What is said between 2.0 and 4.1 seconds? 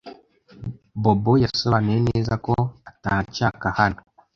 neza ko atanshaka hano.